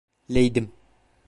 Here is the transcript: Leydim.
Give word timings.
Leydim. 0.29 0.71